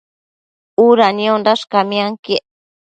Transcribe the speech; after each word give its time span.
Uda 0.87 1.07
niosh 1.17 1.63
camianquiec 1.71 2.43